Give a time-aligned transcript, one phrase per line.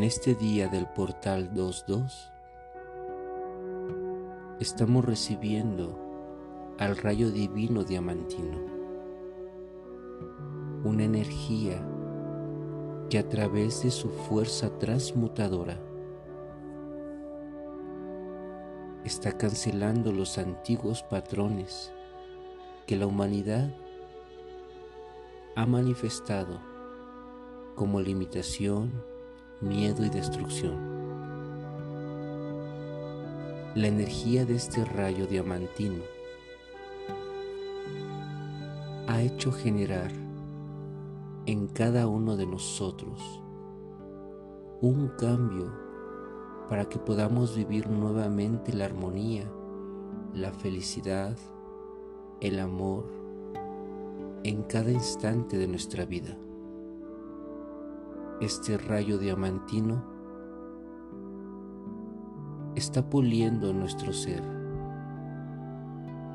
[0.00, 2.32] en este día del portal 22
[4.58, 8.56] estamos recibiendo al rayo divino diamantino,
[10.84, 11.86] una energía
[13.10, 15.78] que a través de su fuerza transmutadora
[19.04, 21.92] está cancelando los antiguos patrones
[22.86, 23.70] que la humanidad
[25.56, 26.58] ha manifestado
[27.74, 29.09] como limitación,
[29.60, 30.78] miedo y destrucción.
[33.74, 36.02] La energía de este rayo diamantino
[39.06, 40.10] ha hecho generar
[41.46, 43.42] en cada uno de nosotros
[44.80, 45.70] un cambio
[46.68, 49.50] para que podamos vivir nuevamente la armonía,
[50.32, 51.36] la felicidad,
[52.40, 53.04] el amor
[54.42, 56.36] en cada instante de nuestra vida
[58.40, 60.02] este rayo diamantino
[62.74, 64.42] está puliendo nuestro ser,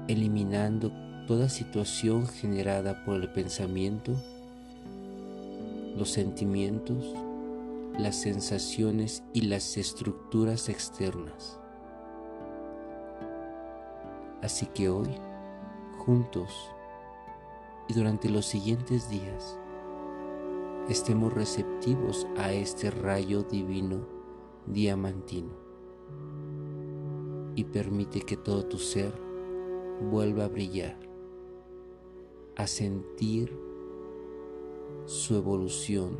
[0.08, 0.92] eliminando
[1.25, 4.14] toda situación generada por el pensamiento,
[5.97, 7.16] los sentimientos,
[7.97, 11.59] las sensaciones y las estructuras externas.
[14.44, 15.09] Así que hoy,
[16.06, 16.69] juntos
[17.88, 19.58] y durante los siguientes días,
[20.89, 24.08] estemos receptivos a este rayo divino
[24.67, 25.53] diamantino
[27.55, 29.13] y permite que todo tu ser
[30.11, 30.97] vuelva a brillar,
[32.56, 33.58] a sentir
[35.06, 36.19] su evolución,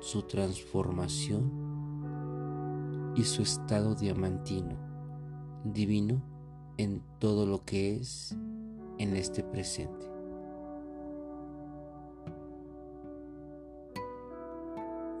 [0.00, 1.50] su transformación
[3.16, 4.76] y su estado diamantino,
[5.64, 6.22] divino
[6.76, 8.36] en todo lo que es
[8.98, 10.07] en este presente.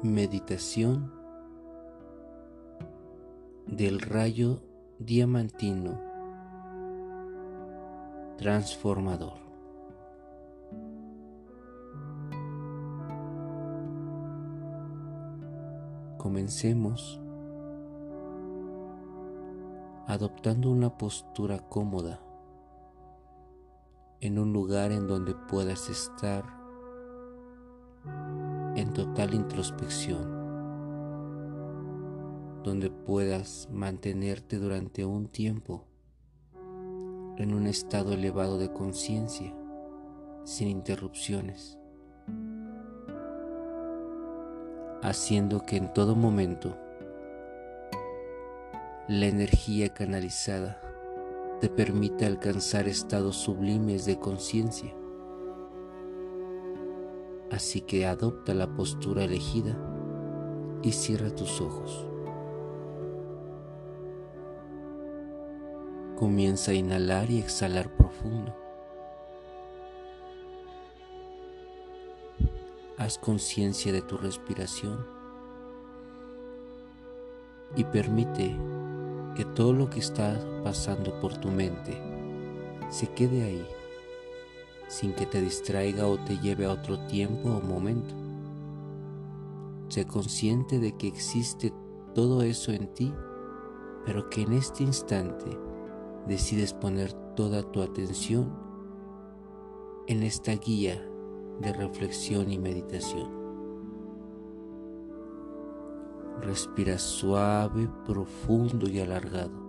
[0.02, 1.12] Meditación
[3.66, 4.62] del rayo
[5.00, 6.00] diamantino
[8.36, 9.40] transformador.
[16.16, 17.20] Comencemos
[20.06, 22.20] adoptando una postura cómoda
[24.20, 26.57] en un lugar en donde puedas estar
[28.80, 30.22] en total introspección,
[32.62, 35.84] donde puedas mantenerte durante un tiempo
[37.38, 39.52] en un estado elevado de conciencia,
[40.44, 41.76] sin interrupciones,
[45.02, 46.76] haciendo que en todo momento
[49.08, 50.80] la energía canalizada
[51.60, 54.97] te permita alcanzar estados sublimes de conciencia
[57.50, 59.76] Así que adopta la postura elegida
[60.82, 62.06] y cierra tus ojos.
[66.16, 68.54] Comienza a inhalar y exhalar profundo.
[72.98, 75.06] Haz conciencia de tu respiración
[77.76, 78.56] y permite
[79.36, 81.96] que todo lo que está pasando por tu mente
[82.90, 83.77] se quede ahí
[84.88, 88.14] sin que te distraiga o te lleve a otro tiempo o momento.
[89.88, 91.72] Sé consciente de que existe
[92.14, 93.12] todo eso en ti,
[94.04, 95.58] pero que en este instante
[96.26, 98.50] decides poner toda tu atención
[100.06, 101.02] en esta guía
[101.60, 103.28] de reflexión y meditación.
[106.40, 109.68] Respira suave, profundo y alargado.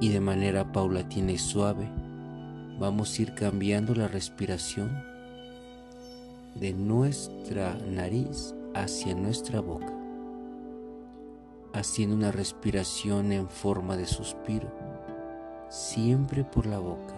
[0.00, 1.90] Y de manera paulatina y suave,
[2.82, 5.04] vamos a ir cambiando la respiración
[6.56, 9.96] de nuestra nariz hacia nuestra boca,
[11.74, 14.68] haciendo una respiración en forma de suspiro,
[15.70, 17.14] siempre por la boca,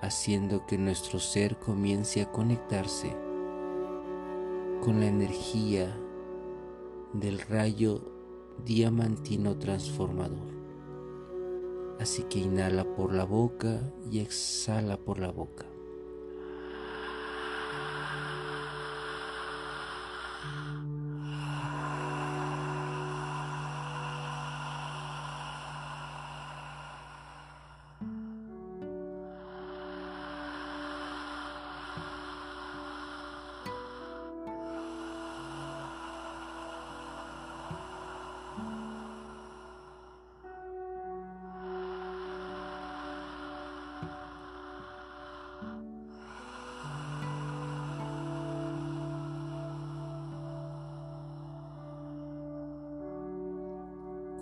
[0.00, 3.16] haciendo que nuestro ser comience a conectarse
[4.82, 5.96] con la energía
[7.12, 8.00] del rayo
[8.64, 10.57] diamantino transformador.
[11.98, 13.80] Así que inhala por la boca
[14.10, 15.66] y exhala por la boca.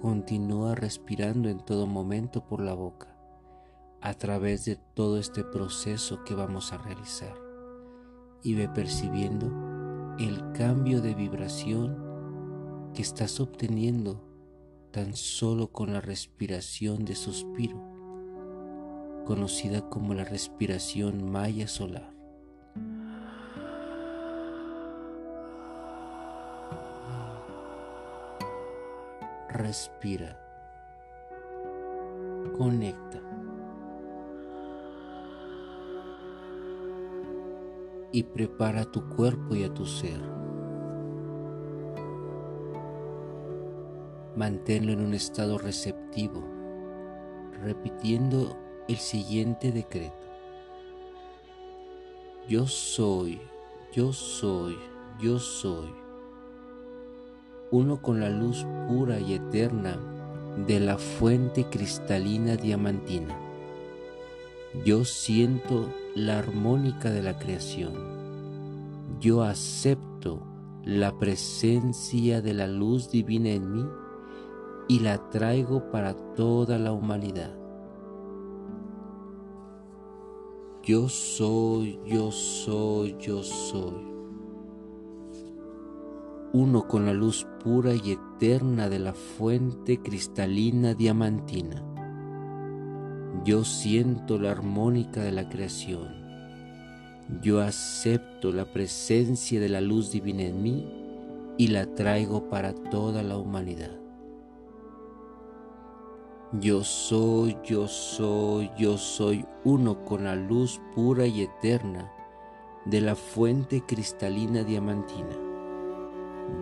[0.07, 3.09] Continúa respirando en todo momento por la boca
[4.01, 7.35] a través de todo este proceso que vamos a realizar
[8.41, 9.49] y ve percibiendo
[10.21, 14.23] el cambio de vibración que estás obteniendo
[14.93, 17.83] tan solo con la respiración de suspiro,
[19.25, 22.16] conocida como la respiración maya solar.
[29.67, 30.39] Respira.
[32.57, 33.21] Conecta.
[38.13, 40.19] y prepara tu cuerpo y a tu ser.
[44.37, 46.43] Manténlo en un estado receptivo,
[47.61, 48.57] repitiendo
[48.89, 50.15] el siguiente decreto.
[52.49, 53.41] Yo soy,
[53.93, 54.79] yo soy,
[55.21, 56.06] yo soy.
[57.79, 59.99] Uno con la luz pura y eterna
[60.67, 63.39] de la fuente cristalina diamantina.
[64.83, 67.93] Yo siento la armónica de la creación.
[69.21, 70.43] Yo acepto
[70.87, 73.85] la presencia de la luz divina en mí
[74.89, 77.55] y la traigo para toda la humanidad.
[80.83, 84.16] Yo soy, yo soy, yo soy.
[86.57, 91.83] Uno con la luz pura y eterna de la fuente cristalina diamantina
[93.47, 96.09] yo siento la armónica de la creación.
[97.43, 103.23] Yo acepto la presencia de la luz divina en mí y la traigo para toda
[103.23, 103.93] la humanidad.
[106.61, 112.11] Yo soy, yo soy, yo soy uno con la luz pura y eterna
[112.85, 115.46] de la fuente cristalina diamantina.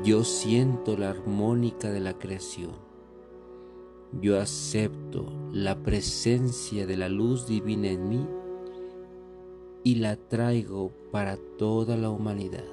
[0.05, 2.73] Yo siento la armónica de la creación.
[4.21, 8.29] Yo acepto la presencia de la luz divina en mí
[9.83, 12.65] y la traigo para toda la humanidad.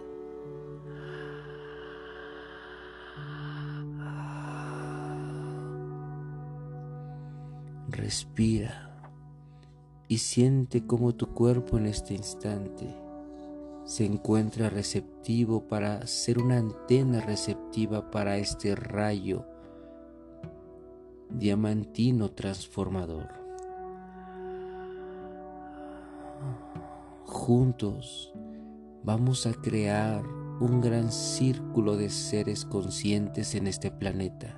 [7.90, 9.12] Respira
[10.08, 12.94] y siente cómo tu cuerpo en este instante
[13.92, 19.46] se encuentra receptivo para ser una antena receptiva para este rayo
[21.30, 23.28] diamantino transformador.
[27.26, 28.32] Juntos
[29.04, 30.24] vamos a crear
[30.62, 34.58] un gran círculo de seres conscientes en este planeta,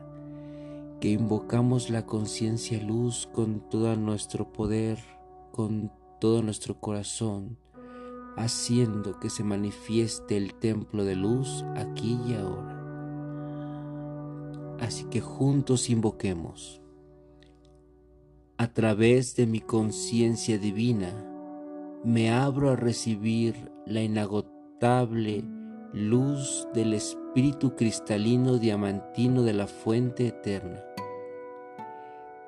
[1.02, 5.00] que invocamos la conciencia luz con todo nuestro poder,
[5.52, 7.58] con todo nuestro corazón,
[8.36, 12.80] haciendo que se manifieste el templo de luz aquí y ahora.
[14.80, 16.82] Así que juntos invoquemos.
[18.58, 21.14] A través de mi conciencia divina,
[22.04, 25.44] me abro a recibir la inagotable
[25.94, 30.84] luz del Espíritu cristalino diamantino de la fuente eterna.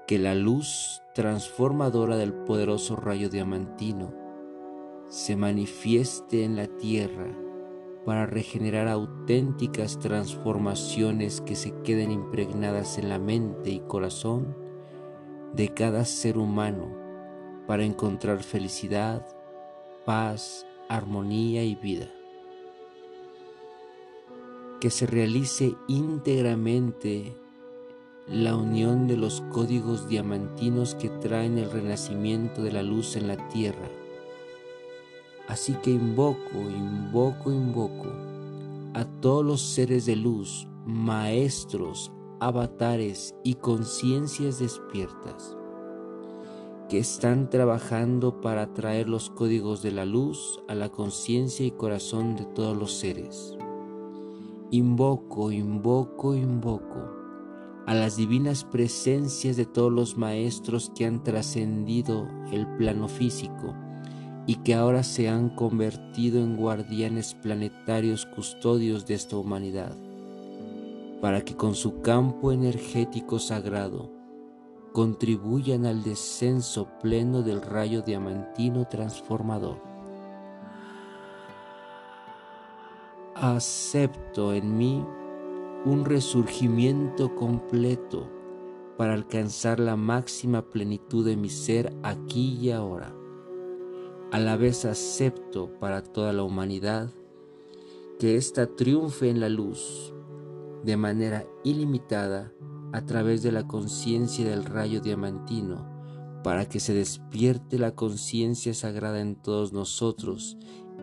[0.08, 4.25] Que la luz transformadora del poderoso rayo diamantino
[5.10, 7.28] se manifieste en la tierra
[8.06, 14.56] para regenerar auténticas transformaciones que se queden impregnadas en la mente y corazón
[15.54, 16.88] de cada ser humano
[17.68, 19.26] para encontrar felicidad,
[20.06, 22.12] paz, armonía y vida.
[24.80, 27.36] Que se realice íntegramente
[28.28, 33.38] la unión de los códigos diamantinos que traen el renacimiento de la luz en la
[33.50, 33.90] tierra
[35.48, 38.08] Así que invoco, invoco, invoco
[38.94, 45.56] a todos los seres de luz, maestros, avatares y conciencias despiertas
[46.90, 52.36] que están trabajando para traer los códigos de la luz a la conciencia y corazón
[52.36, 53.58] de todos los seres.
[54.72, 57.12] Invoco, invoco, invoco
[57.88, 63.76] a las divinas presencias de todos los maestros que han trascendido el plano físico
[64.48, 69.96] y que ahora se han convertido en guardianes planetarios custodios de esta humanidad,
[71.22, 74.12] para que con su campo energético sagrado
[74.94, 79.82] contribuyan al descenso pleno del rayo diamantino transformador.
[83.36, 85.04] Acepto en mí
[85.86, 88.30] un resurgimiento completo
[88.98, 93.14] para alcanzar la máxima plenitud de mi ser aquí y ahora
[94.32, 97.10] a la vez acepto para toda la humanidad
[98.20, 100.14] que ésta triunfe en la luz
[100.84, 102.52] de manera ilimitada
[102.94, 105.96] a través de la conciencia del rayo diamantino
[106.44, 110.58] para que se despierte la conciencia sagrada en todos nosotros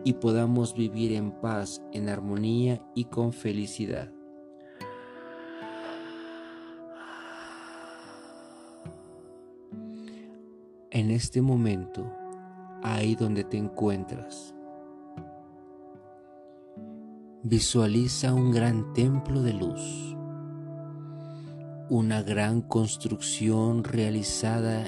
[0.05, 4.11] y podamos vivir en paz, en armonía y con felicidad.
[10.91, 12.09] En este momento,
[12.83, 14.53] ahí donde te encuentras,
[17.41, 20.17] visualiza un gran templo de luz,
[21.89, 24.85] una gran construcción realizada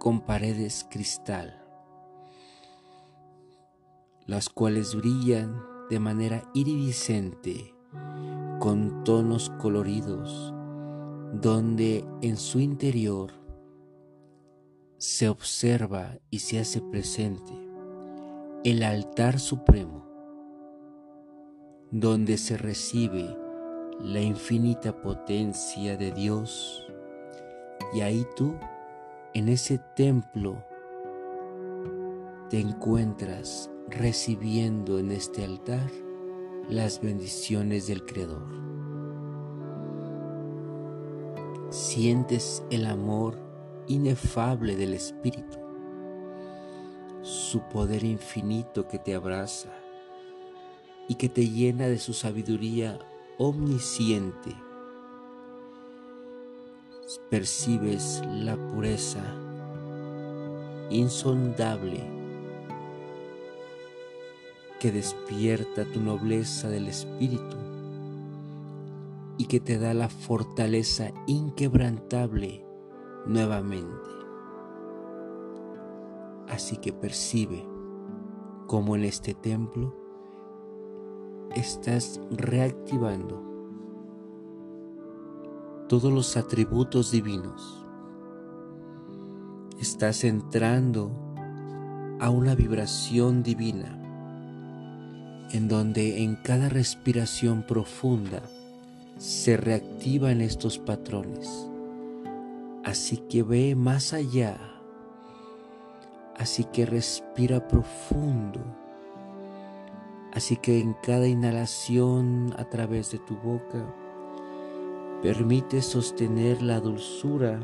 [0.00, 1.62] con paredes cristal,
[4.26, 7.72] las cuales brillan de manera iridiscente
[8.58, 10.52] con tonos coloridos,
[11.32, 13.45] donde en su interior
[14.98, 17.52] se observa y se hace presente
[18.64, 20.06] el altar supremo,
[21.90, 23.36] donde se recibe
[24.00, 26.86] la infinita potencia de Dios,
[27.92, 28.54] y ahí tú
[29.34, 30.64] en ese templo
[32.48, 35.90] te encuentras recibiendo en este altar
[36.68, 38.48] las bendiciones del Creador.
[41.70, 43.45] Sientes el amor
[43.88, 45.58] inefable del Espíritu,
[47.22, 49.70] su poder infinito que te abraza
[51.08, 52.98] y que te llena de su sabiduría
[53.38, 54.54] omnisciente.
[57.30, 59.22] Percibes la pureza
[60.90, 62.00] insondable
[64.80, 67.56] que despierta tu nobleza del espíritu
[69.38, 72.65] y que te da la fortaleza inquebrantable
[73.26, 74.10] nuevamente.
[76.48, 77.66] Así que percibe
[78.66, 79.94] como en este templo
[81.54, 83.42] estás reactivando
[85.88, 87.84] todos los atributos divinos.
[89.80, 91.10] Estás entrando
[92.18, 94.02] a una vibración divina
[95.52, 98.42] en donde en cada respiración profunda
[99.18, 101.68] se reactivan estos patrones.
[102.86, 104.56] Así que ve más allá.
[106.36, 108.60] Así que respira profundo.
[110.32, 113.84] Así que en cada inhalación a través de tu boca,
[115.22, 117.58] Permite sostener la dulzura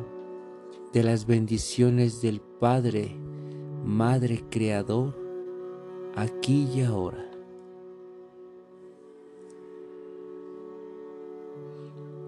[0.92, 3.14] de las bendiciones del Padre,
[3.84, 5.14] Madre Creador,
[6.16, 7.30] aquí y ahora.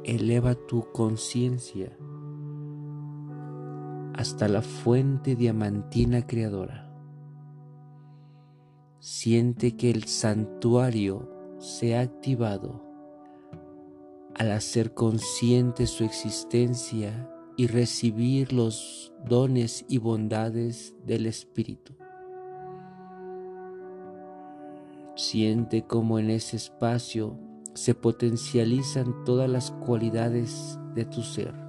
[0.04, 1.96] Eleva tu conciencia
[4.14, 6.90] hasta la fuente diamantina creadora.
[9.00, 12.83] Siente que el santuario se ha activado
[14.35, 21.94] al hacer consciente su existencia y recibir los dones y bondades del Espíritu.
[25.16, 27.38] Siente como en ese espacio
[27.75, 31.63] se potencializan todas las cualidades de tu ser.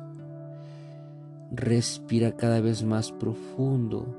[1.55, 4.13] Respira cada vez más profundo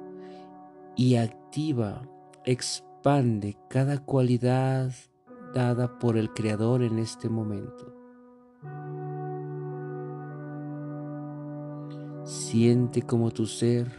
[0.97, 2.09] y activa,
[2.47, 4.91] expande cada cualidad
[5.53, 7.93] dada por el Creador en este momento.
[12.25, 13.93] Siente como tu ser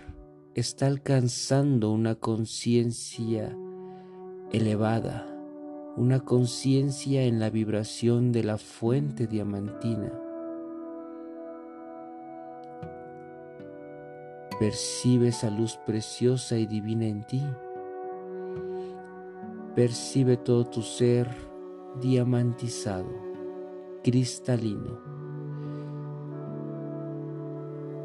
[0.56, 3.56] está alcanzando una conciencia
[4.51, 5.27] elevada,
[5.96, 10.12] una conciencia en la vibración de la fuente diamantina.
[14.59, 17.43] Percibe esa luz preciosa y divina en ti.
[19.75, 21.29] Percibe todo tu ser
[22.01, 23.09] diamantizado,
[24.03, 25.17] cristalino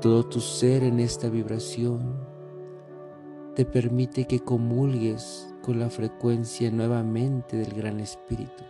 [0.03, 2.19] todo tu ser en esta vibración
[3.55, 8.65] te permite que comulgues con la frecuencia nuevamente del Gran Espíritu.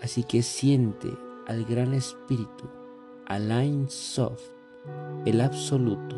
[0.00, 1.08] Así que siente
[1.48, 2.70] al Gran Espíritu,
[3.26, 4.52] al Soft,
[5.24, 6.16] el Absoluto,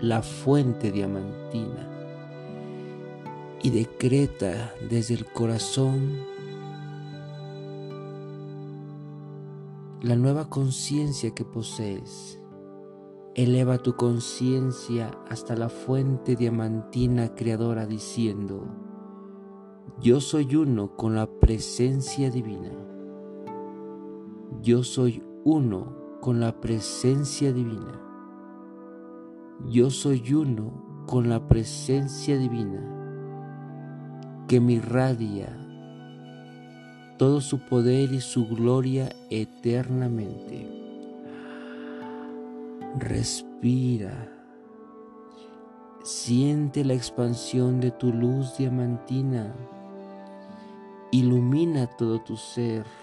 [0.00, 1.88] la fuente diamantina,
[3.62, 6.18] y decreta desde el corazón
[10.02, 12.40] la nueva conciencia que posees.
[13.34, 18.66] Eleva tu conciencia hasta la fuente diamantina creadora diciendo,
[20.00, 22.72] yo soy uno con la presencia divina.
[24.60, 28.00] Yo soy uno con la presencia divina.
[29.68, 32.80] Yo soy uno con la presencia divina
[34.46, 35.48] que me irradia
[37.18, 40.68] todo su poder y su gloria eternamente.
[43.00, 44.28] Respira.
[46.04, 49.52] Siente la expansión de tu luz diamantina.
[51.10, 53.01] Ilumina todo tu ser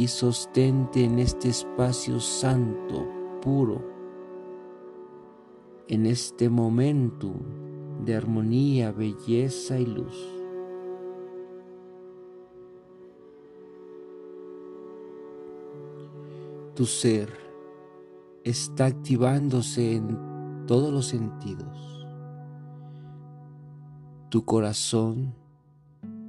[0.00, 3.06] y sostente en este espacio santo,
[3.42, 3.84] puro,
[5.88, 7.34] en este momento
[8.06, 10.16] de armonía, belleza y luz.
[16.74, 17.28] Tu ser
[18.42, 22.06] está activándose en todos los sentidos.
[24.30, 25.34] Tu corazón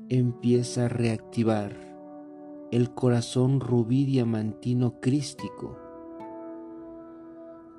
[0.10, 1.91] empieza a reactivar
[2.72, 5.78] el corazón rubí diamantino crístico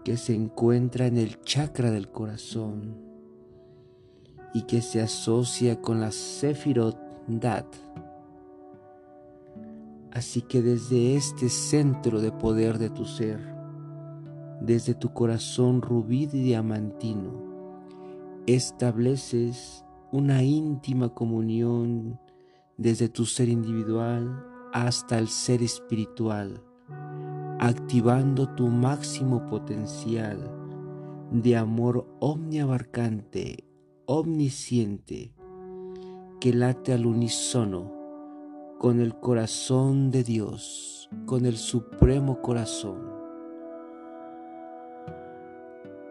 [0.04, 2.98] que se encuentra en el chakra del corazón
[4.52, 7.66] y que se asocia con la Sefirot Dat
[10.10, 13.40] Así que desde este centro de poder de tu ser,
[14.60, 17.32] desde tu corazón rubí diamantino,
[18.46, 22.20] estableces una íntima comunión
[22.76, 26.62] desde tu ser individual hasta el ser espiritual,
[27.60, 30.50] activando tu máximo potencial
[31.30, 33.64] de amor omniabarcante,
[34.06, 35.34] omnisciente,
[36.40, 37.92] que late al unísono
[38.78, 43.12] con el corazón de Dios, con el supremo corazón.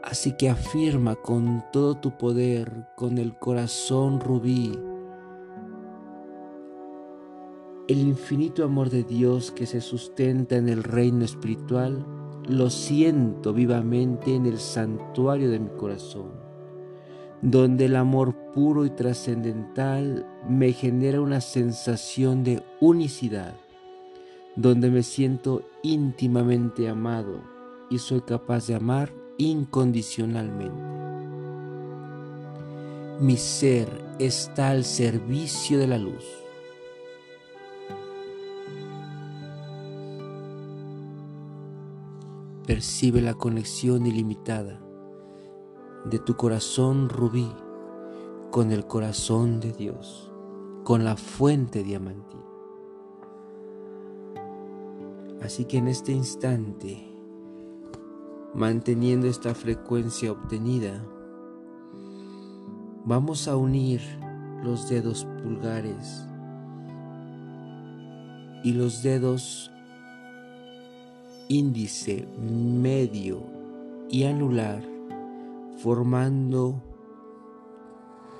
[0.04, 4.80] Así que afirma con todo tu poder, con el corazón rubí,
[7.92, 12.06] el infinito amor de Dios que se sustenta en el reino espiritual,
[12.48, 16.42] lo siento vivamente en el santuario de mi corazón
[17.42, 23.56] donde el amor puro y trascendental me genera una sensación de unicidad,
[24.56, 27.42] donde me siento íntimamente amado
[27.90, 30.92] y soy capaz de amar incondicionalmente.
[33.20, 33.88] Mi ser
[34.20, 36.26] está al servicio de la luz.
[42.72, 44.80] Percibe la conexión ilimitada
[46.06, 47.52] de tu corazón rubí
[48.50, 50.32] con el corazón de Dios,
[50.86, 52.46] con la fuente diamantina.
[55.42, 57.14] Así que en este instante,
[58.54, 61.06] manteniendo esta frecuencia obtenida,
[63.04, 64.00] vamos a unir
[64.64, 66.26] los dedos pulgares
[68.64, 69.71] y los dedos
[71.52, 73.44] índice, medio
[74.10, 74.82] y anular
[75.84, 76.82] formando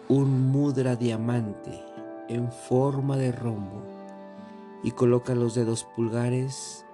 [0.08, 1.78] un mudra diamante
[2.30, 3.82] en forma de rombo
[4.82, 6.86] y coloca los dedos pulgares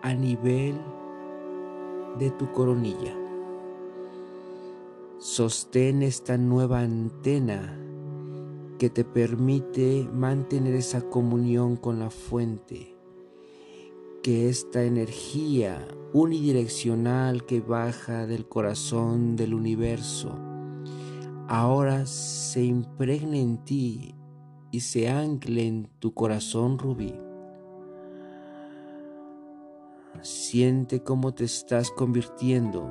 [0.00, 0.80] a nivel
[2.18, 3.14] de tu coronilla.
[5.18, 7.78] Sostén esta nueva antena
[8.78, 12.95] que te permite mantener esa comunión con la fuente
[14.26, 20.36] que esta energía unidireccional que baja del corazón del universo
[21.46, 24.16] ahora se impregne en ti
[24.72, 27.14] y se ancle en tu corazón rubí.
[30.22, 32.90] Siente cómo te estás convirtiendo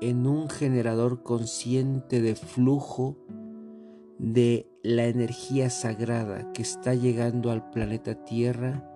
[0.00, 3.18] en un generador consciente de flujo
[4.18, 8.90] de la energía sagrada que está llegando al planeta Tierra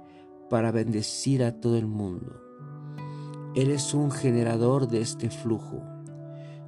[0.48, 2.40] para bendecir a todo el mundo.
[3.54, 5.82] Él es un generador de este flujo.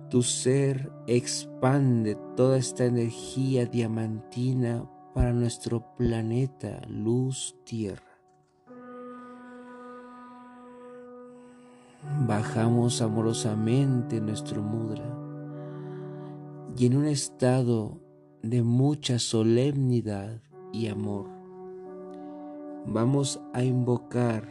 [0.09, 8.03] Tu ser expande toda esta energía diamantina para nuestro planeta luz tierra.
[12.27, 15.05] Bajamos amorosamente nuestro mudra
[16.79, 18.01] y en un estado
[18.43, 20.41] de mucha solemnidad
[20.73, 21.36] y amor
[22.87, 24.45] vamos a invocar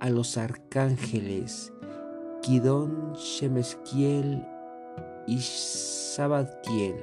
[0.00, 1.72] a los arcángeles
[2.42, 4.44] Kidón, Shemesquiel
[5.28, 6.96] y Sabadkiel.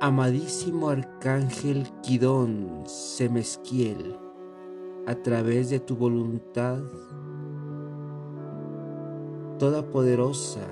[0.00, 4.16] Amadísimo arcángel Kidón, Semesquiel,
[5.06, 6.80] a través de tu voluntad
[9.58, 10.66] todopoderosa,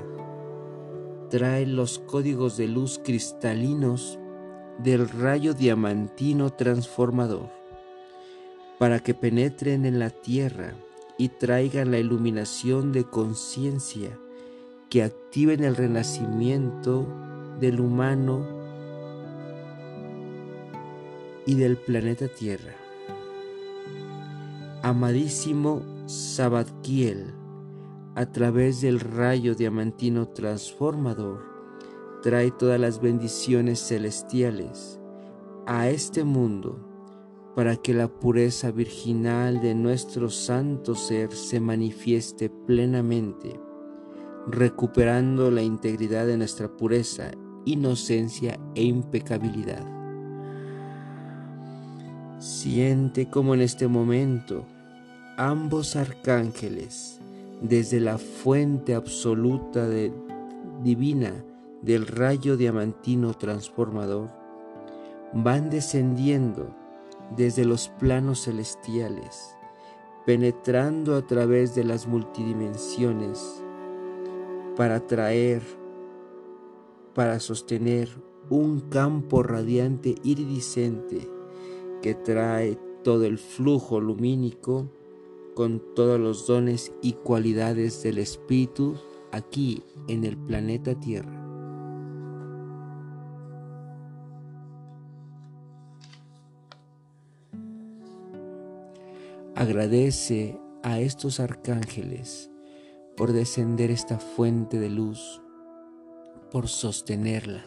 [1.29, 4.20] trae los códigos de luz cristalinos
[4.83, 7.51] del rayo diamantino transformador,
[8.79, 10.73] para que penetren en la tierra
[11.19, 14.19] y traigan la iluminación de conciencia
[14.89, 17.07] que activen el renacimiento
[17.61, 18.47] del humano
[21.45, 22.75] y del planeta Tierra.
[24.83, 27.35] Amadísimo Sabadkiel,
[28.15, 31.50] a través del rayo diamantino transformador,
[32.23, 35.01] trae todas las bendiciones celestiales
[35.67, 36.79] a este mundo
[37.55, 43.61] para que la pureza virginal de nuestro santo ser se manifieste plenamente,
[44.47, 47.33] recuperando la integridad de nuestra pureza,
[47.65, 49.85] inocencia e impecabilidad.
[52.39, 54.65] Siente como en este momento
[55.37, 57.21] ambos arcángeles,
[57.61, 60.13] desde la fuente absoluta de,
[60.83, 61.45] divina
[61.83, 64.31] del rayo diamantino transformador,
[65.33, 66.75] van descendiendo
[67.37, 69.57] desde los planos celestiales,
[70.27, 73.63] penetrando a través de las multidimensiones
[74.77, 75.63] para traer,
[77.15, 78.09] para sostener
[78.49, 81.29] un campo radiante iridiscente
[82.03, 84.91] que trae todo el flujo lumínico
[85.55, 88.95] con todos los dones y cualidades del Espíritu
[89.33, 91.40] aquí en el planeta Tierra.
[99.61, 102.51] Agradece a estos arcángeles
[103.15, 105.43] por descender esta fuente de luz,
[106.51, 107.67] por sostenerla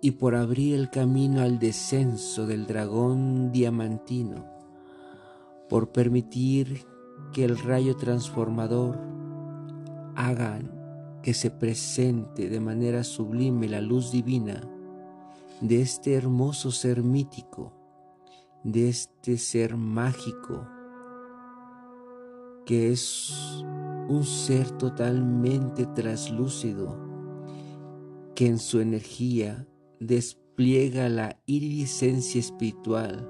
[0.00, 4.44] y por abrir el camino al descenso del dragón diamantino,
[5.68, 6.86] por permitir
[7.32, 8.98] que el rayo transformador
[10.16, 10.58] haga
[11.22, 14.60] que se presente de manera sublime la luz divina
[15.60, 17.81] de este hermoso ser mítico
[18.64, 20.68] de este ser mágico
[22.64, 23.64] que es
[24.08, 26.96] un ser totalmente traslúcido
[28.34, 29.66] que en su energía
[29.98, 33.28] despliega la iridescencia espiritual,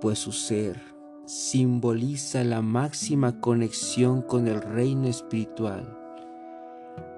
[0.00, 0.80] pues su ser
[1.24, 5.98] simboliza la máxima conexión con el reino espiritual.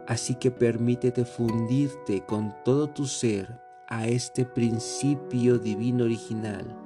[0.06, 6.83] Así que permítete fundirte con todo tu ser a este principio divino original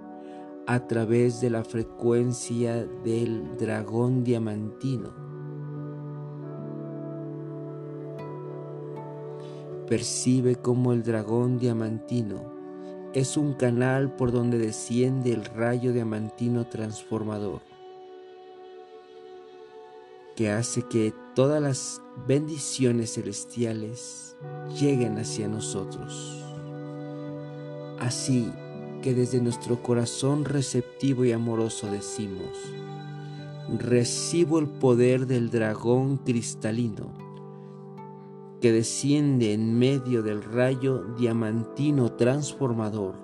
[0.68, 5.14] a través de la frecuencia del dragón diamantino.
[9.88, 12.52] Percibe como el dragón diamantino
[13.14, 17.62] es un canal por donde desciende el rayo diamantino transformador,
[20.36, 24.36] que hace que todas las bendiciones celestiales
[24.78, 26.44] lleguen hacia nosotros.
[27.98, 28.52] Así
[29.02, 32.56] que desde nuestro corazón receptivo y amoroso decimos,
[33.78, 37.28] recibo el poder del dragón cristalino
[38.60, 43.14] que desciende en medio del rayo diamantino transformador,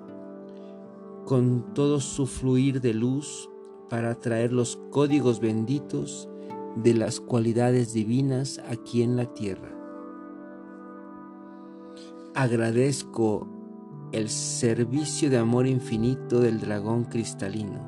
[1.25, 3.49] con todo su fluir de luz
[3.89, 6.29] para traer los códigos benditos
[6.75, 9.71] de las cualidades divinas aquí en la tierra.
[12.33, 13.47] Agradezco
[14.15, 17.81] el servicio de amor infinito del dragón cristalino,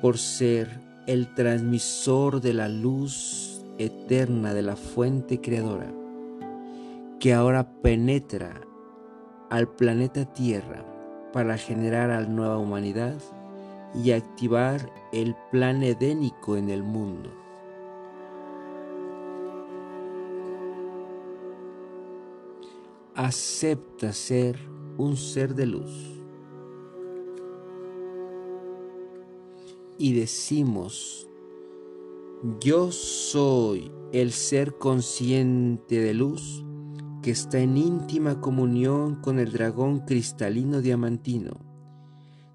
[0.00, 5.92] por ser el transmisor de la luz eterna de la fuente creadora,
[7.20, 8.62] que ahora penetra
[9.50, 10.86] al planeta Tierra
[11.34, 13.16] para generar a la nueva humanidad
[13.94, 17.41] y activar el plan edénico en el mundo.
[23.14, 24.58] Acepta ser
[24.96, 26.22] un ser de luz.
[29.98, 31.28] Y decimos,
[32.60, 36.64] yo soy el ser consciente de luz
[37.22, 41.60] que está en íntima comunión con el dragón cristalino diamantino.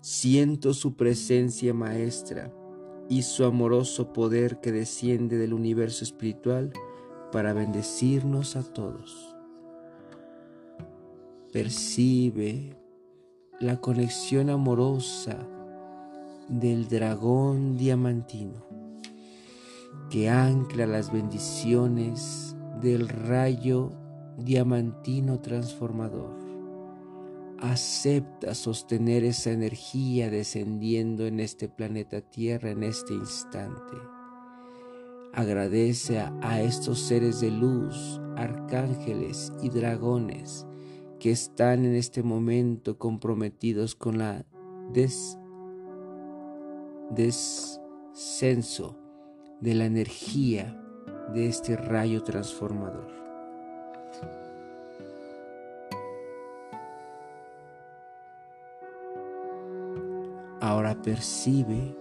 [0.02, 2.54] Siento su presencia maestra
[3.10, 6.74] y su amoroso poder que desciende del universo espiritual
[7.32, 9.27] para bendecirnos a todos
[11.58, 12.78] percibe
[13.60, 15.40] la conexión amorosa
[16.48, 18.64] del dragón diamantino
[20.12, 23.92] que ancla las bendiciones del rayo
[24.38, 26.38] diamantino transformador.
[27.60, 33.98] Acepta sostener esa energía descendiendo en este planeta Tierra en este instante.
[35.34, 40.68] Agradece a, estos seres de luz, arcángeles y dragones
[41.20, 44.46] que están en este momento comprometidos con la
[47.10, 48.96] descenso
[49.62, 50.84] de la energía
[51.34, 53.16] de este rayo transformador.
[60.60, 61.96] Ahora percibe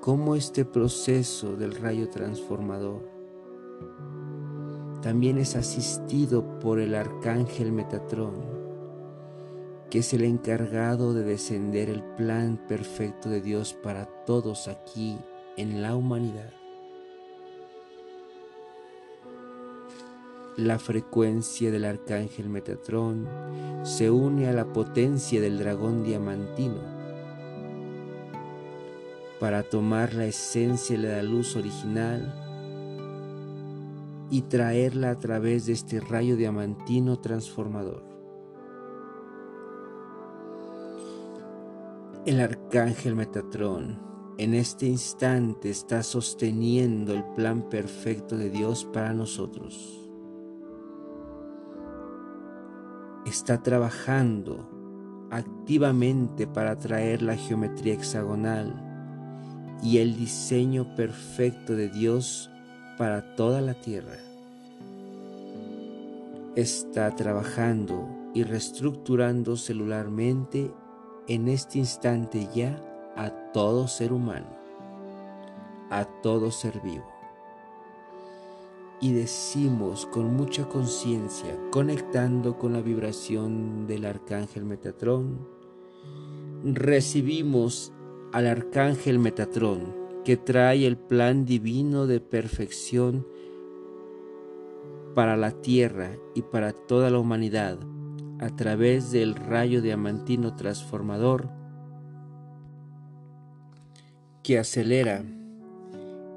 [0.00, 3.20] cómo este proceso del rayo transformador
[5.02, 8.59] también es asistido por el arcángel Metatrón,
[9.90, 15.18] que es el encargado de descender el plan perfecto de Dios para todos aquí
[15.56, 16.52] en la humanidad.
[20.56, 23.26] La frecuencia del arcángel Metatrón
[23.82, 27.00] se une a la potencia del dragón diamantino
[29.40, 32.34] para tomar la esencia de la luz original
[34.30, 38.09] y traerla a través de este rayo diamantino transformador.
[42.26, 43.98] El arcángel Metatrón
[44.36, 50.06] en este instante está sosteniendo el plan perfecto de Dios para nosotros.
[53.24, 54.68] Está trabajando
[55.30, 62.50] activamente para traer la geometría hexagonal y el diseño perfecto de Dios
[62.98, 64.18] para toda la tierra.
[66.54, 70.70] Está trabajando y reestructurando celularmente
[71.30, 72.76] en este instante ya
[73.16, 74.48] a todo ser humano,
[75.88, 77.06] a todo ser vivo.
[79.00, 85.46] Y decimos con mucha conciencia, conectando con la vibración del arcángel Metatrón,
[86.64, 87.92] recibimos
[88.32, 93.24] al arcángel Metatrón, que trae el plan divino de perfección
[95.14, 97.78] para la tierra y para toda la humanidad
[98.40, 101.50] a través del rayo diamantino transformador
[104.42, 105.22] que acelera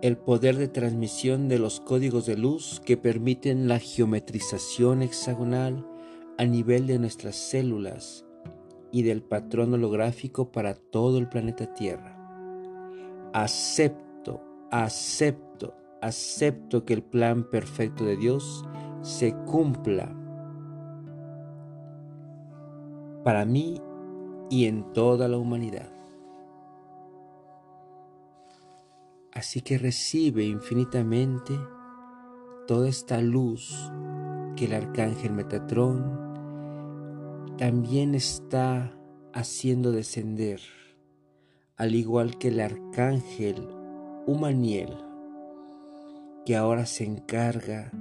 [0.02, 5.88] el poder de transmisión de los códigos de luz que permiten la geometrización hexagonal
[6.38, 8.26] a nivel de nuestras células
[8.92, 12.20] y del patrón holográfico para todo el planeta Tierra.
[13.32, 18.66] Acepto, acepto, acepto que el plan perfecto de Dios
[19.02, 20.14] se cumpla
[23.24, 23.82] para mí
[24.50, 25.90] y en toda la humanidad.
[29.32, 31.58] Así que recibe infinitamente
[32.68, 33.92] toda esta luz
[34.56, 36.24] que el arcángel Metatrón
[37.58, 38.94] también está
[39.34, 40.60] haciendo descender,
[41.78, 43.68] al igual que el arcángel
[44.28, 44.96] Humaniel,
[46.46, 47.92] que ahora se encarga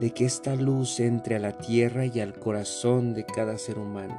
[0.00, 4.18] de que esta luz entre a la tierra y al corazón de cada ser humano.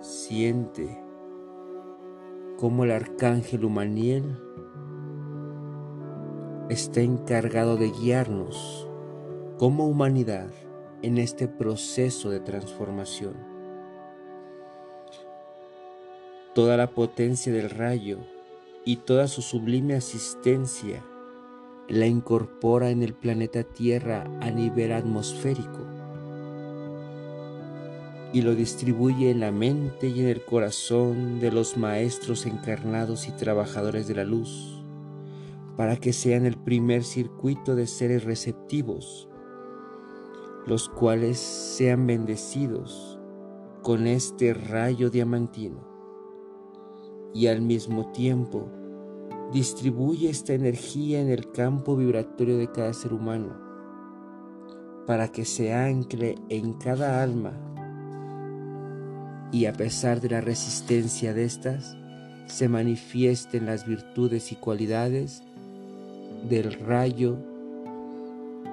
[0.00, 1.02] Siente
[2.58, 4.38] como el arcángel Humaniel
[6.68, 8.88] está encargado de guiarnos
[9.58, 10.50] como humanidad
[11.02, 13.34] en este proceso de transformación.
[16.54, 18.20] Toda la potencia del rayo
[18.86, 21.04] y toda su sublime asistencia
[21.88, 25.80] la incorpora en el planeta Tierra a nivel atmosférico
[28.32, 33.32] y lo distribuye en la mente y en el corazón de los maestros encarnados y
[33.32, 34.84] trabajadores de la luz
[35.76, 39.28] para que sean el primer circuito de seres receptivos,
[40.64, 43.18] los cuales sean bendecidos
[43.82, 45.85] con este rayo diamantino
[47.36, 48.66] y al mismo tiempo
[49.52, 53.52] distribuye esta energía en el campo vibratorio de cada ser humano
[55.06, 57.52] para que se ancle en cada alma
[59.52, 61.94] y a pesar de la resistencia de estas,
[62.46, 65.42] se manifiesten las virtudes y cualidades
[66.48, 67.36] del rayo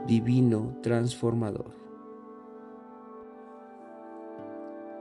[0.08, 1.71] divino transformador.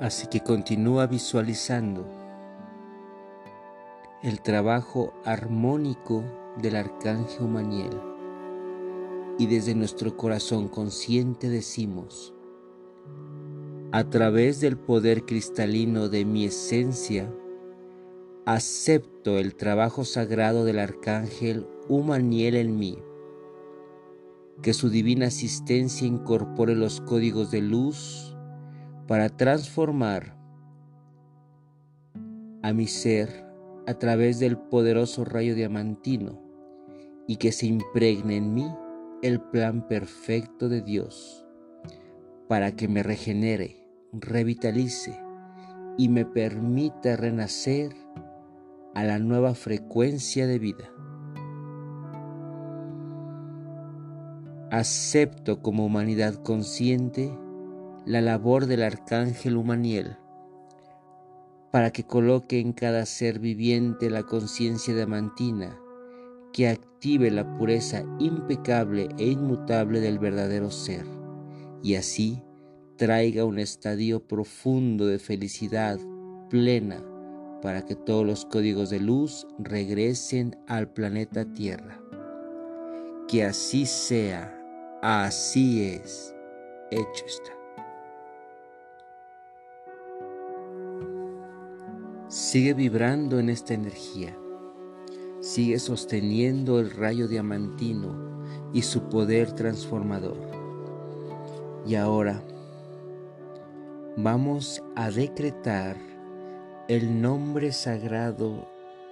[0.00, 2.21] Así que continúa visualizando
[4.22, 6.22] el trabajo armónico
[6.56, 8.00] del arcángel Maniel
[9.36, 12.32] y desde nuestro corazón consciente decimos,
[13.90, 17.34] a través del poder cristalino de mi esencia,
[18.46, 22.98] acepto el trabajo sagrado del arcángel Humaniel en mí.
[24.62, 28.36] Que su divina asistencia incorpore los códigos de luz
[29.08, 30.38] para transformar
[32.62, 33.51] a mi ser
[33.86, 36.40] a través del poderoso rayo diamantino
[37.26, 38.66] y que se impregne en mí
[39.22, 41.46] el plan perfecto de Dios
[42.48, 45.18] para que me regenere, revitalice
[45.96, 47.94] y me permita renacer
[48.94, 50.90] a la nueva frecuencia de vida.
[54.70, 57.30] Acepto como humanidad consciente
[58.04, 60.16] la labor del arcángel Humaniel
[61.72, 65.76] para que coloque en cada ser viviente la conciencia diamantina
[66.52, 71.04] que active la pureza impecable e inmutable del verdadero ser
[71.82, 72.42] y así
[72.96, 75.98] traiga un estadio profundo de felicidad
[76.50, 77.02] plena
[77.62, 82.00] para que todos los códigos de luz regresen al planeta Tierra.
[83.28, 84.52] Que así sea,
[85.00, 86.34] así es,
[86.90, 87.61] hecho está.
[92.32, 94.34] Sigue vibrando en esta energía.
[95.40, 98.40] Sigue sosteniendo el rayo diamantino
[98.72, 100.38] y su poder transformador.
[101.86, 102.42] Y ahora
[104.16, 105.98] vamos a decretar
[106.88, 108.66] el nombre sagrado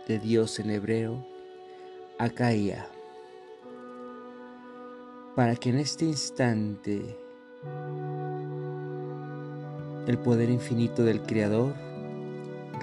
[0.09, 1.23] de Dios en hebreo,
[2.19, 2.89] Acaia,
[5.37, 7.19] para que en este instante
[10.07, 11.90] el poder infinito del Creador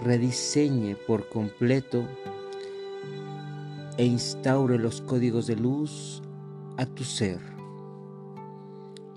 [0.03, 2.05] rediseñe por completo
[3.97, 6.21] e instaure los códigos de luz
[6.77, 7.39] a tu ser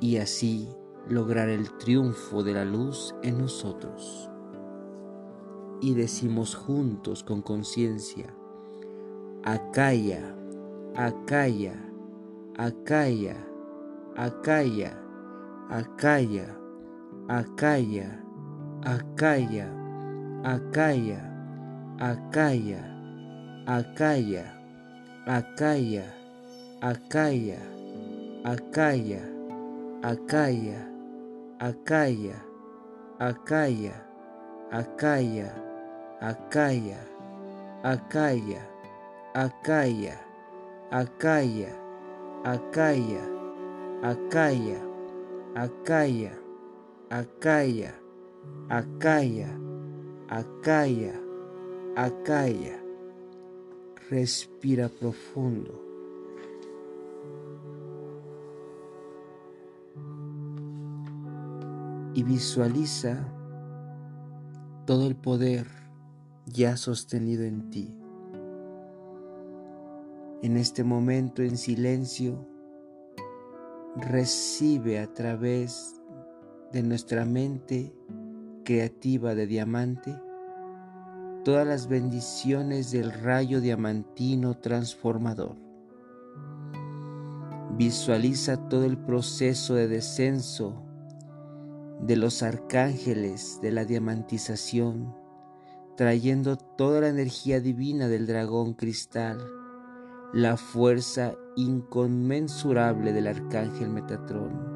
[0.00, 0.68] y así
[1.08, 4.30] lograr el triunfo de la luz en nosotros.
[5.82, 8.34] Y decimos juntos con conciencia,
[9.44, 10.34] acaya,
[10.94, 11.74] acaya,
[12.56, 13.36] acaya,
[14.16, 14.98] acaya,
[15.68, 16.56] acaya,
[17.28, 18.24] acaya,
[18.82, 19.79] acaya
[20.42, 21.20] Acaia,
[22.00, 22.80] Acaia,
[23.66, 24.44] Acaia,
[25.26, 26.04] Acaia,
[26.80, 27.60] Acaia,
[28.42, 29.20] Acaia,
[30.02, 30.80] Acaia,
[31.60, 32.34] Acaia,
[33.20, 33.94] Acaia,
[34.72, 35.50] Acaia,
[36.22, 37.00] Acaia,
[37.84, 38.62] Acaia,
[39.34, 40.16] Acaia,
[40.92, 41.72] Acaia,
[42.42, 43.22] Acaia,
[44.02, 44.80] Acaia,
[45.54, 46.32] Acaia,
[47.10, 47.92] Acaia,
[48.70, 49.69] Acaia,
[50.32, 51.20] Acaya,
[51.96, 52.80] acaya.
[54.08, 55.74] Respira profundo.
[62.14, 63.26] Y visualiza
[64.86, 65.66] todo el poder
[66.46, 67.92] ya sostenido en ti.
[70.42, 72.46] En este momento en silencio,
[73.96, 76.00] recibe a través
[76.72, 77.92] de nuestra mente
[78.64, 80.14] creativa de diamante
[81.44, 85.56] todas las bendiciones del rayo diamantino transformador.
[87.76, 90.82] Visualiza todo el proceso de descenso
[92.00, 95.14] de los arcángeles de la diamantización,
[95.96, 99.38] trayendo toda la energía divina del dragón cristal,
[100.32, 104.69] la fuerza inconmensurable del arcángel Metatrón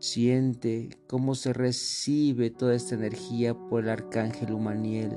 [0.00, 5.16] Siente cómo se recibe toda esta energía por el arcángel Humaniel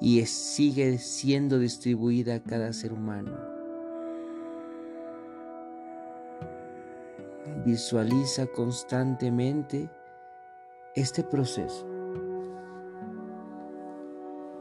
[0.00, 3.36] y sigue siendo distribuida a cada ser humano.
[7.66, 9.90] Visualiza constantemente
[10.94, 11.86] este proceso.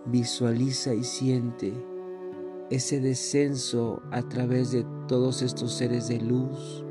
[0.08, 1.74] Visualiza y siente
[2.70, 6.85] ese descenso a través de todos estos seres de luz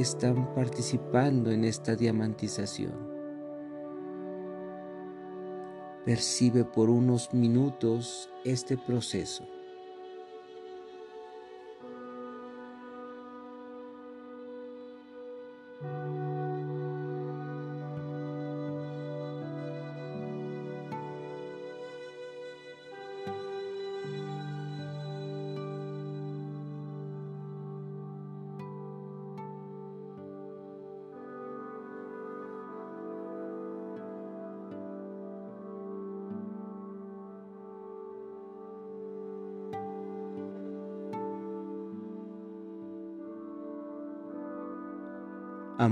[0.00, 3.08] están participando en esta diamantización.
[6.04, 9.44] Percibe por unos minutos este proceso.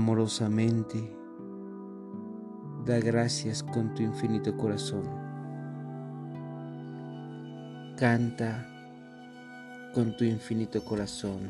[0.07, 1.13] Amorosamente.
[2.85, 5.03] Da gracias con tu infinito corazón.
[7.97, 8.65] Canta
[9.93, 11.49] con tu infinito corazón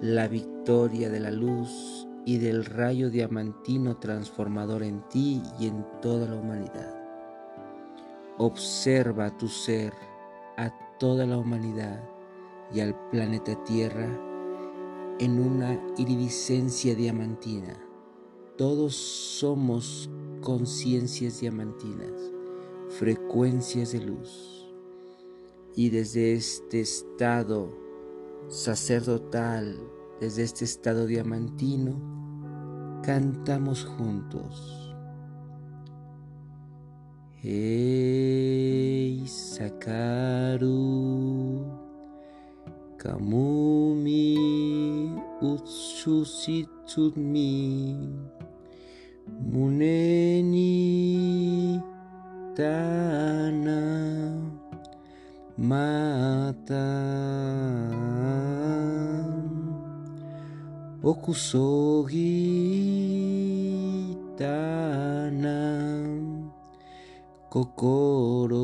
[0.00, 6.26] la victoria de la luz y del rayo diamantino transformador en ti y en toda
[6.26, 6.94] la humanidad.
[8.38, 9.92] Observa tu ser,
[10.56, 12.00] a toda la humanidad
[12.74, 14.27] y al planeta Tierra
[15.18, 17.78] en una iridiscencia diamantina.
[18.56, 20.10] Todos somos
[20.40, 22.12] conciencias diamantinas,
[22.88, 24.72] frecuencias de luz.
[25.74, 27.72] Y desde este estado
[28.48, 29.78] sacerdotal
[30.20, 34.96] desde este estado diamantino, cantamos juntos.
[37.40, 40.58] Hey, Sakaru,
[42.98, 44.34] Kamumi,
[45.40, 47.54] Utsusitsumi,
[49.50, 50.74] Muneni,
[52.56, 53.80] Tana,
[55.56, 56.86] Mata.
[61.08, 62.36] Okusogi
[64.36, 66.52] tanam
[67.48, 68.60] kokoro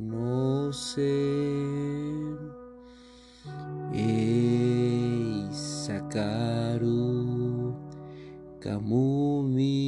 [0.00, 1.97] no se
[8.60, 9.78] kamumi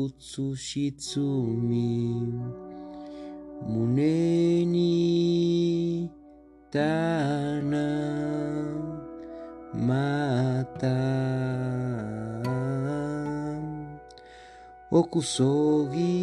[0.00, 1.90] utsushitsumi
[3.70, 4.90] muneni
[6.72, 7.70] tanam
[9.86, 10.98] mata.
[14.90, 16.18] Okusogi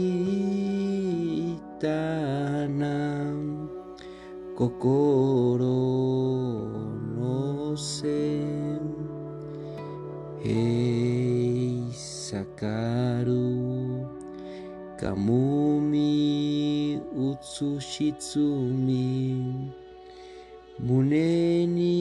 [1.80, 3.38] tanam
[4.58, 5.80] kokoro
[7.16, 8.20] no se
[10.44, 11.07] hei
[12.38, 14.06] sakaru
[15.00, 16.14] kamumi
[17.28, 19.06] utsushitsumi
[20.86, 21.98] muneni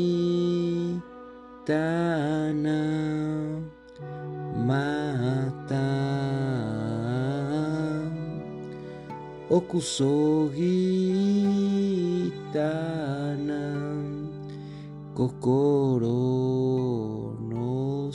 [1.65, 2.81] tana
[4.67, 5.89] mata.
[9.51, 10.77] Okusogi
[12.53, 13.63] tana
[15.17, 16.21] kokoro
[17.49, 18.13] no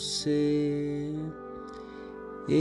[2.52, 2.58] se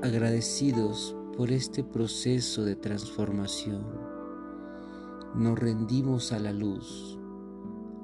[0.00, 3.84] agradecidos por este proceso de transformación.
[5.34, 7.18] Nos rendimos a la luz,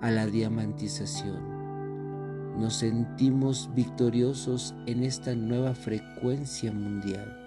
[0.02, 2.60] a la diamantización.
[2.60, 7.40] Nos sentimos victoriosos en esta nueva frecuencia mundial.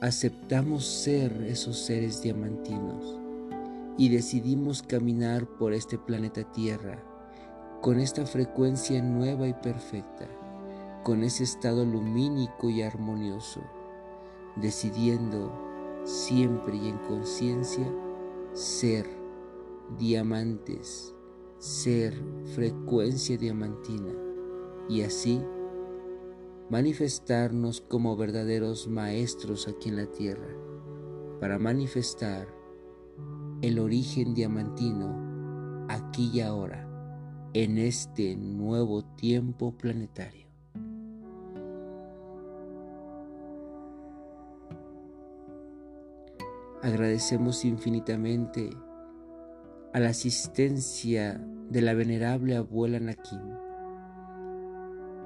[0.00, 3.21] Aceptamos ser esos seres diamantinos
[3.98, 7.02] y decidimos caminar por este planeta Tierra
[7.80, 10.28] con esta frecuencia nueva y perfecta,
[11.02, 13.60] con ese estado lumínico y armonioso
[14.56, 15.52] decidiendo
[16.04, 17.86] siempre y en conciencia
[18.52, 19.06] ser
[19.98, 21.14] diamantes,
[21.58, 22.14] ser
[22.54, 24.12] frecuencia diamantina
[24.88, 25.40] y así
[26.68, 30.48] manifestarnos como verdaderos maestros aquí en la tierra
[31.40, 32.48] para manifestar
[33.62, 36.88] el origen diamantino aquí y ahora
[37.54, 40.48] en este nuevo tiempo planetario.
[46.82, 48.70] Agradecemos infinitamente
[49.92, 51.40] a la asistencia
[51.70, 53.38] de la venerable abuela Nakim,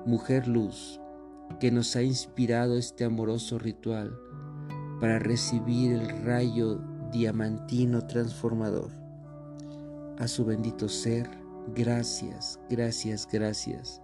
[0.04, 1.00] mujer luz,
[1.58, 4.14] que nos ha inspirado este amoroso ritual
[5.00, 8.90] para recibir el rayo diamantino transformador.
[10.18, 11.28] A su bendito ser,
[11.74, 14.00] gracias, gracias, gracias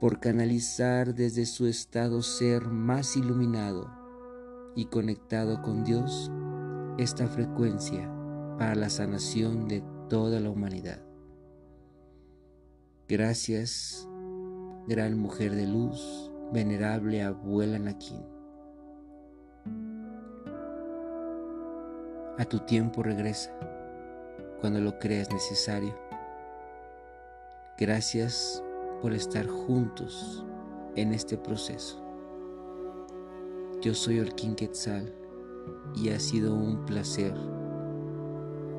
[0.00, 3.90] por canalizar desde su estado ser más iluminado
[4.74, 6.30] y conectado con Dios
[6.98, 8.10] esta frecuencia
[8.58, 11.00] para la sanación de toda la humanidad.
[13.08, 14.06] Gracias,
[14.86, 18.35] gran mujer de luz, venerable abuela Nakin.
[22.38, 23.50] A tu tiempo regresa
[24.60, 25.98] cuando lo creas necesario.
[27.78, 28.62] Gracias
[29.00, 30.44] por estar juntos
[30.96, 31.98] en este proceso.
[33.80, 35.10] Yo soy Orquín Quetzal
[35.94, 37.32] y ha sido un placer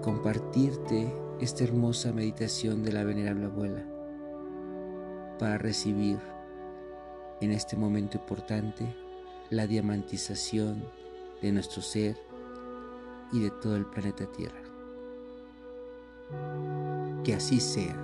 [0.03, 3.83] compartirte esta hermosa meditación de la venerable abuela
[5.39, 6.19] para recibir
[7.41, 8.95] en este momento importante
[9.49, 10.83] la diamantización
[11.41, 12.26] de nuestro ser
[13.31, 14.61] y de todo el planeta Tierra.
[17.23, 17.95] Que así sea.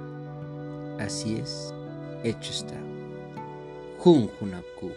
[0.99, 1.73] Así es,
[2.23, 2.79] hecho está.
[3.99, 4.91] Jun Junapku.